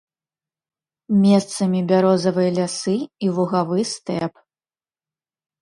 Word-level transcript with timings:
Месцамі 1.25 1.79
бярозавыя 1.91 2.55
лясы 2.57 2.95
і 3.27 3.29
лугавы 3.37 3.79
стэп. 3.93 4.33